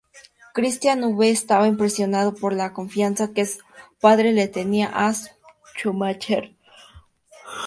Cristián 0.55 1.03
V 1.15 1.29
estaba 1.29 1.67
impresionado 1.67 2.33
por 2.33 2.53
la 2.53 2.73
confianza 2.73 3.33
que 3.33 3.45
su 3.45 3.59
padre 3.99 4.31
le 4.33 4.47
tenía 4.47 4.87
a 4.91 5.13
Schumacher. 5.77 6.55